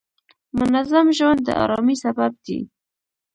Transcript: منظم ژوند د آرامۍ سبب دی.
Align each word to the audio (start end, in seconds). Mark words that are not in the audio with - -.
منظم 0.59 1.07
ژوند 1.17 1.39
د 1.43 1.49
آرامۍ 1.63 1.95
سبب 2.03 2.31
دی. 2.45 2.59